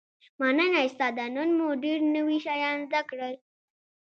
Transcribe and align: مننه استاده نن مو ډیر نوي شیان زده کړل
مننه 0.39 0.77
استاده 0.87 1.25
نن 1.35 1.49
مو 1.57 1.67
ډیر 1.83 1.99
نوي 2.15 2.37
شیان 2.45 2.77
زده 2.89 3.01
کړل 3.09 3.33